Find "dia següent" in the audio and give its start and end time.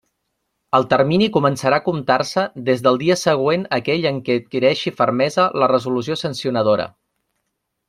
3.03-3.67